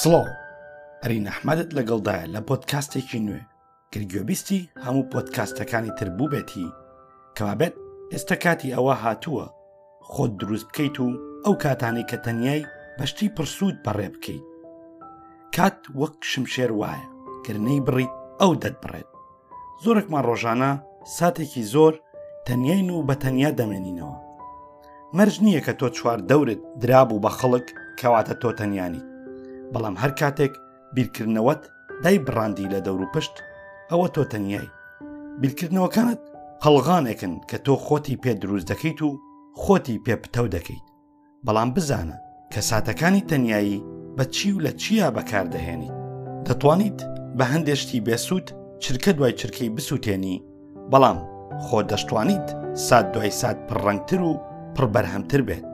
سڵۆ 0.00 0.22
ئەرین 1.02 1.26
ئەحمەدت 1.28 1.68
لەگەڵدایە 1.76 2.26
لە 2.34 2.40
پۆتکاستێکی 2.48 3.24
نوێ 3.26 3.42
گرگۆبیستی 3.92 4.68
هەموو 4.84 5.08
پۆتکاستەکانی 5.12 5.94
تربوو 5.98 6.30
بێتی 6.32 6.68
کەوابێت 7.36 7.74
ئێستا 8.12 8.36
کاتی 8.42 8.74
ئەوە 8.76 8.94
هاتووە 9.02 9.46
خۆت 10.12 10.32
دروست 10.40 10.66
بکەیت 10.70 10.96
و 11.00 11.06
ئەو 11.44 11.54
کاتانی 11.64 12.04
کە 12.10 12.16
تەنیای 12.24 12.60
بەشتی 12.98 13.28
پرسوود 13.36 13.76
بەڕێ 13.84 14.08
بکەیت 14.14 14.44
کات 15.56 15.78
وەک 16.00 16.14
شمشێر 16.30 16.70
وایە 16.80 17.04
گرنەی 17.46 17.84
بڕیت 17.86 18.12
ئەو 18.40 18.52
دەتبڕێت 18.62 19.08
زۆرێکمان 19.82 20.24
ڕۆژانە 20.28 20.70
ساتێکی 21.16 21.62
زۆر 21.74 21.92
تەنیین 22.46 22.88
و 22.90 23.06
بە 23.08 23.14
تەنیا 23.22 23.50
دەمێنینەوە 23.58 24.16
مەرج 25.16 25.36
نییە 25.44 25.60
کە 25.66 25.72
تۆ 25.78 25.86
چوار 25.96 26.18
دەورت 26.30 26.60
درابوو 26.82 27.22
بە 27.24 27.30
خەڵک 27.38 27.66
کەواتە 28.00 28.34
تۆ 28.42 28.50
تەنیانیت 28.60 29.06
بەڵام 29.72 29.96
هەر 30.02 30.10
کاتێک 30.20 30.52
بیرکردنەوەت 30.96 31.62
دای 32.04 32.18
بڕاندی 32.26 32.70
لە 32.72 32.78
دەور 32.86 33.00
و 33.02 33.10
پشت 33.14 33.34
ئەوە 33.90 34.06
تۆ 34.14 34.22
تەنیایی 34.32 34.70
بیرکردنەوەکانت 35.42 36.20
هەڵغانێکن 36.64 37.32
کە 37.48 37.56
تۆ 37.66 37.74
خۆتی 37.86 38.20
پێ 38.22 38.32
دروست 38.42 38.68
دەکەیت 38.72 38.98
و 39.02 39.10
خۆتی 39.62 40.00
پێپتەو 40.06 40.46
دەکەیت 40.56 40.86
بەڵام 41.46 41.70
بزانە 41.76 42.16
کە 42.52 42.60
ساتەکانی 42.70 43.22
تەنیایی 43.30 43.82
بە 44.16 44.24
چی 44.34 44.52
و 44.56 44.60
لە 44.64 44.72
چیا 44.82 45.08
بەکاردەهێنیت 45.16 45.94
دەتوانیت 46.46 46.98
بە 47.38 47.44
هەندێشتی 47.52 48.04
بێسوود 48.06 48.46
چرکە 48.82 49.10
دوای 49.16 49.32
چرکەی 49.40 49.70
بسووتێنی 49.76 50.36
بەڵام 50.92 51.18
خۆ 51.64 51.78
دەشتوانیت 51.90 52.46
سات 52.88 53.06
دوای 53.14 53.32
سات 53.40 53.56
پڕڕەنگتر 53.68 54.20
و 54.28 54.40
پڕبەرهەمتر 54.76 55.40
بێت 55.48 55.66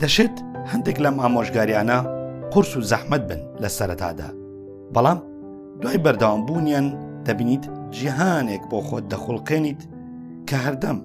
دەشێت 0.00 0.34
هەندێک 0.72 0.98
لەم 1.04 1.16
ئامۆژگاریانە 1.22 1.98
قرس 2.50 2.76
و 2.76 2.80
زەحمت 2.80 3.22
بن 3.28 3.40
لە 3.62 3.68
سەرەتادا 3.78 4.30
بەڵام 4.94 5.18
دوای 5.82 5.98
بەرداوامبوونیان 6.04 6.86
دەبینیت 7.26 7.64
ژیهانێک 7.98 8.62
بۆ 8.70 8.78
خۆت 8.86 9.04
دەخڵقێنیت 9.14 9.80
کە 10.48 10.56
هەردەم 10.66 10.98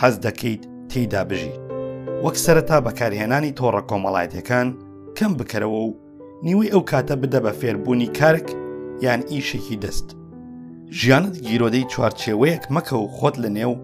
حەز 0.00 0.14
دەکەیت 0.26 0.62
تێیدا 0.90 1.22
بژیت 1.30 1.58
وەک 2.24 2.36
سەرەتا 2.44 2.78
بەکارهێنانی 2.86 3.52
تۆڕە 3.58 3.82
کۆمەڵایەتەکان 3.90 4.68
کەم 5.18 5.32
بکەرەوە 5.38 5.80
و 5.88 5.90
نیوەی 6.46 6.72
ئەو 6.72 6.82
کاتە 6.90 7.14
بدە 7.22 7.38
بە 7.44 7.52
فێربوونی 7.60 8.08
کارک 8.20 8.46
یان 9.06 9.20
ئیشێکی 9.32 9.76
دەست 9.84 10.08
ژیانت 10.98 11.34
گیرۆدەی 11.46 11.86
چوارچێوەیەک 11.92 12.64
مەکە 12.74 12.92
و 13.02 13.06
خۆت 13.16 13.36
لە 13.44 13.48
نێو 13.58 13.74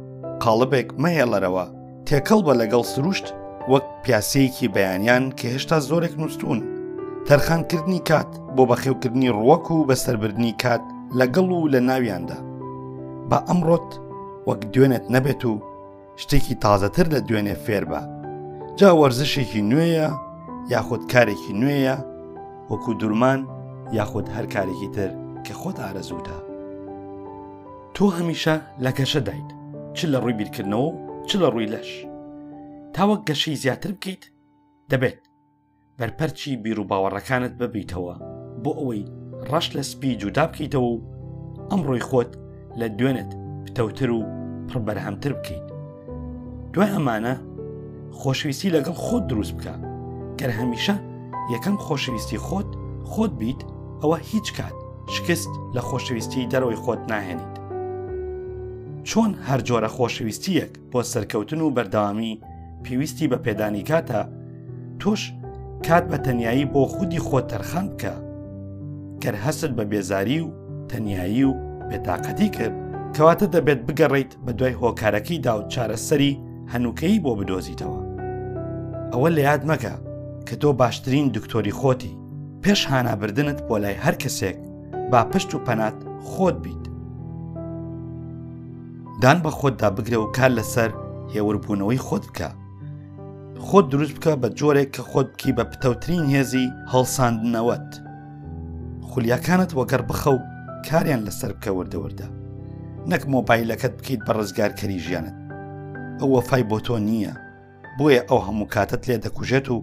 قاڵبێک 0.42 0.88
مەهێڵەرەوە 1.02 1.64
تێکەڵ 2.06 2.40
بە 2.46 2.52
لەگەڵ 2.60 2.84
سروشت 2.92 3.26
وەک 3.72 3.84
پیاسەیەکی 4.02 4.68
بەیانیان 4.74 5.24
کە 5.38 5.44
هێشتا 5.54 5.78
زۆرێک 5.88 6.14
نووسون 6.20 6.60
تەرخانکردنی 7.28 7.98
کات 8.08 8.30
بۆ 8.56 8.62
بەخێوکردنی 8.70 9.30
ڕوەک 9.36 9.66
و 9.70 9.86
بەسەربردنی 9.88 10.52
کات 10.62 10.82
لەگەڵ 11.18 11.48
و 11.56 11.70
لە 11.74 11.80
ناویاندا 11.88 12.38
بە 13.30 13.38
ئەمڕۆت 13.48 13.88
وەک 14.48 14.60
دوێنێت 14.74 15.04
نەبێت 15.14 15.42
و 15.50 15.54
شتێکی 16.22 16.54
تازەتر 16.64 17.06
لە 17.14 17.20
دوێنێ 17.28 17.56
فێربە 17.64 18.00
جا 18.78 18.88
وەرزشێکی 19.00 19.62
نوێیە 19.70 20.08
یاخود 20.72 21.02
کارێکی 21.12 21.52
نوێیە 21.60 21.96
وەکو 22.70 22.90
دوورمان 23.00 23.40
یاخود 23.98 24.26
هەر 24.34 24.46
کارێکی 24.54 24.88
تر 24.96 25.10
کە 25.44 25.52
خۆت 25.60 25.76
ئارەزووتە 25.84 26.36
تۆ 27.94 28.04
هەمیشە 28.18 28.54
لە 28.84 28.90
گەشە 28.98 29.20
دایت 29.28 29.48
چ 29.96 29.98
لە 30.12 30.18
ڕووی 30.22 30.36
بیرکردنەوە 30.38 30.88
چ 31.28 31.30
لە 31.42 31.48
ڕووی 31.52 31.70
لەش 31.74 31.88
تاوەک 32.94 33.20
گەشەی 33.28 33.56
زیاتر 33.62 33.90
بکەیت 33.98 34.22
دەبێت 34.90 35.20
بەرپەرچی 35.98 36.56
بیر 36.56 36.80
و 36.80 36.84
باوەڕەکانت 36.90 37.54
ببیتەوە 37.60 38.14
بۆ 38.64 38.72
ئەوەی 38.80 39.04
ڕەش 39.50 39.66
لە 39.76 39.82
سپی 39.90 40.12
جودا 40.20 40.44
بکەیتەوە 40.50 40.88
و 40.94 41.00
ئەمڕۆی 41.70 42.06
خۆت 42.08 42.30
لە 42.80 42.86
دوێنت 42.98 43.30
پتەوتر 43.64 44.10
و 44.10 44.20
پڕبەرهەمتر 44.68 45.32
بکەیت 45.38 45.66
دوای 46.74 46.92
ئەمانە 46.94 47.34
خۆشویستی 48.20 48.72
لەگەڵ 48.76 48.96
خۆت 49.06 49.24
دروست 49.30 49.52
بکە 49.58 49.74
گەر 50.40 50.50
هەمیشە 50.60 50.96
یەکەم 51.54 51.76
خۆشویستی 51.86 52.42
خۆت 52.46 52.70
خۆت 53.12 53.32
بیت 53.40 53.60
ئەوە 54.02 54.18
هیچ 54.30 54.48
کات 54.56 54.74
شکست 55.14 55.50
لە 55.76 55.80
خۆشویستی 55.88 56.48
دەرەوەی 56.52 56.80
خۆت 56.84 57.00
ناهێنیت 57.10 57.54
چۆن 59.08 59.30
هەر 59.48 59.60
جۆرە 59.68 59.88
خۆشویستیەک 59.96 60.72
بۆ 60.90 60.98
سەرکەوتن 61.12 61.60
و 61.60 61.70
بەرداوامی 61.76 62.40
پێویستی 62.84 63.26
بە 63.30 63.38
پێدانی 63.44 63.82
کاتە 63.90 64.18
تۆش 65.00 65.22
کات 65.86 66.06
بە 66.12 66.18
تەنایی 66.26 66.64
بۆ 66.74 66.82
خودی 66.94 67.18
خۆ 67.26 67.40
تەرخەم 67.52 67.86
بکە 67.94 68.12
کەر 69.22 69.34
هەست 69.44 69.68
بە 69.76 69.84
بێزاری 69.90 70.38
و 70.44 70.50
تەنایی 70.90 71.42
و 71.48 71.54
بێتاقەتی 71.90 72.48
کرد 72.56 72.74
کەواتە 73.14 73.46
دەبێت 73.54 73.80
بگەڕیت 73.86 74.32
بە 74.46 74.52
دوای 74.58 74.78
هۆکارەکەیدا 74.80 75.52
و 75.58 75.68
چارەسەری 75.72 76.38
هەنووکەی 76.72 77.22
بۆ 77.24 77.32
بدۆزیتەوە 77.38 78.00
ئەوە 79.12 79.28
لە 79.36 79.40
یاد 79.48 79.62
مەکە 79.70 79.94
کە 80.48 80.54
تۆ 80.60 80.68
باشترین 80.80 81.26
دکتۆری 81.36 81.76
خۆتی 81.80 82.18
پێش 82.62 82.80
هانابردنت 82.90 83.60
بۆ 83.68 83.76
لای 83.82 83.94
هەر 84.04 84.14
کەسێک 84.22 84.56
با 85.10 85.20
پشت 85.32 85.54
و 85.54 85.58
پەنات 85.66 85.96
خۆت 86.30 86.56
بیت 86.64 86.82
دان 89.22 89.38
بە 89.44 89.50
خۆتدا 89.58 89.88
بگرێ 89.96 90.16
و 90.24 90.32
کار 90.36 90.50
لەسەر 90.58 90.90
هێوربوونەوەی 91.34 92.02
خۆت 92.08 92.24
بکە 92.28 92.48
خۆت 93.66 93.86
دروست 93.92 94.14
بکە 94.16 94.32
بە 94.42 94.48
جۆرێک 94.58 94.88
کە 94.96 95.02
خۆت 95.10 95.28
بکی 95.34 95.52
بە 95.56 95.64
پتەوترین 95.72 96.24
هێزی 96.34 96.72
هەڵساندنەوەت 96.92 97.90
خولیاکانت 99.10 99.70
وەگەر 99.78 100.02
بخە 100.10 100.30
و 100.34 100.38
کاریان 100.88 101.22
لەسەر 101.28 101.52
بکە 101.56 101.70
وردەوردە 101.76 102.26
نەک 103.10 103.22
مۆبایلەکەت 103.34 103.92
بکەیت 103.98 104.20
بە 104.26 104.32
ڕزگارکەری 104.38 104.98
ژیانت 105.06 105.36
ئەوە 106.20 106.40
فای 106.48 106.62
بۆ 106.70 106.78
تۆ 106.86 106.96
نییە 107.08 107.34
بۆیە 107.98 108.22
ئەو 108.28 108.40
هەموو 108.46 108.68
کاتت 108.74 109.02
لێ 109.08 109.16
دەکوژێت 109.24 109.66
و 109.70 109.78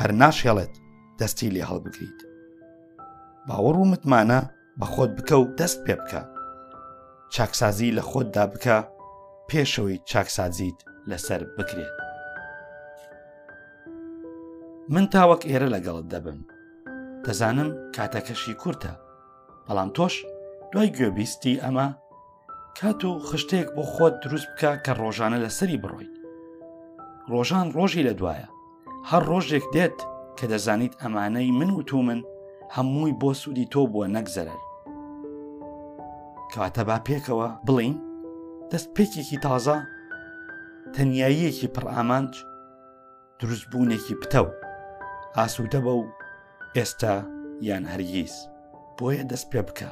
هەر 0.00 0.10
ناشێڵێت 0.22 0.74
دەستی 1.18 1.50
لێ 1.54 1.62
هەڵبگریت 1.70 2.18
باوەڕ 3.46 3.76
و 3.78 3.90
متمانە 3.92 4.40
بە 4.80 4.86
خۆت 4.92 5.10
بکە 5.18 5.34
و 5.42 5.44
دەست 5.58 5.78
پێ 5.86 5.94
بکە 6.00 6.22
چاکسازی 7.34 7.94
لە 7.96 8.02
خۆتدا 8.10 8.44
بکە 8.52 8.76
پێشەوەی 9.48 9.98
چاکسازیت 10.10 10.78
لەسەر 11.10 11.42
بکرێت 11.56 11.96
من 14.94 15.04
تاوەک 15.14 15.40
ئێرە 15.50 15.68
لەگەڵت 15.74 16.06
دەبم 16.12 16.38
دەزانم 17.24 17.68
کاتەکەشی 17.96 18.54
کورتە 18.60 18.92
بەڵام 19.66 19.90
تۆش 19.96 20.14
دوای 20.72 20.88
گوێبیستی 20.96 21.60
ئەمە 21.64 21.86
کات 22.78 23.00
و 23.08 23.10
خشتەیەک 23.28 23.68
بۆ 23.76 23.82
خۆت 23.92 24.14
دروست 24.24 24.48
بکە 24.52 24.70
کە 24.84 24.92
ڕۆژانە 25.00 25.38
لە 25.44 25.50
سەری 25.58 25.80
بڕۆیت 25.82 26.14
ڕۆژان 27.32 27.66
ڕۆژی 27.76 28.06
لە 28.08 28.12
دوایە 28.20 28.46
هەر 29.10 29.22
ڕۆژێک 29.30 29.64
دێت 29.74 29.98
کە 30.38 30.44
دەزانیت 30.52 30.94
ئەمانەی 31.02 31.50
من 31.58 31.70
و 31.78 31.82
تو 31.88 31.98
من 32.08 32.20
هەمووی 32.74 33.16
بۆ 33.20 33.30
سوودی 33.40 33.70
تۆ 33.72 33.80
بووە 33.92 34.06
نەگزەرەر 34.16 34.60
کاتە 36.52 36.82
با 36.88 36.96
پێکەوە 37.08 37.48
بڵین 37.66 37.94
دەست 38.70 38.88
پێکێکی 38.96 39.38
تازە 39.44 39.76
تەنیاییەکی 40.94 41.68
پڕ 41.74 41.84
ئامانج 41.94 42.32
دروستبوونێکی 43.40 44.16
پتەوە 44.22 44.52
ئاسوودە 45.36 45.80
بە 45.84 45.92
و 45.98 46.06
ئێستا 46.76 47.14
یان 47.68 47.84
هەرگیز 47.92 48.34
بۆیە 48.98 49.24
دەست 49.30 49.46
پێ 49.52 49.60
بکە 49.68 49.90